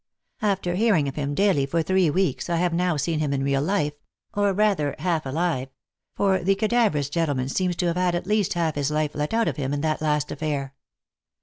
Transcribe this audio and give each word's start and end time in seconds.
After 0.41 0.73
hearing 0.73 1.07
of 1.07 1.15
him 1.15 1.35
daily 1.35 1.67
for 1.67 1.83
three 1.83 2.09
weeks, 2.09 2.49
I 2.49 2.55
have 2.55 2.73
now 2.73 2.97
seen 2.97 3.19
him 3.19 3.33
in 3.33 3.43
real 3.43 3.61
life, 3.61 3.93
or 4.33 4.51
rather, 4.51 4.95
half 4.97 5.27
alive; 5.27 5.67
for 6.15 6.39
the 6.43 6.55
cadaverous 6.55 7.07
gentleman 7.07 7.49
seems 7.49 7.75
to 7.75 7.85
have 7.85 7.97
had 7.97 8.15
at 8.15 8.25
least 8.25 8.53
half 8.55 8.73
his 8.73 8.89
life 8.89 9.11
let 9.13 9.31
out 9.31 9.47
of 9.47 9.57
him 9.57 9.75
in 9.75 9.81
that 9.81 10.01
last 10.01 10.31
affair. 10.31 10.73